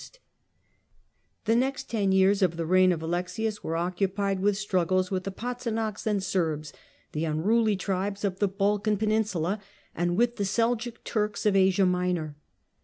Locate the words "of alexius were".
2.91-3.75